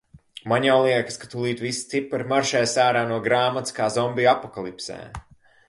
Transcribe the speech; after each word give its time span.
Man 0.51 0.63
jau 0.67 0.77
liekas, 0.85 1.17
ka 1.23 1.29
tūlīt 1.33 1.61
visi 1.65 1.83
cipari 1.91 2.27
maršēs 2.33 2.75
ārā 2.87 3.05
no 3.13 3.21
grāmatas 3.29 3.79
kā 3.81 3.93
zombiju 3.99 4.33
apokalipsē. 4.35 4.99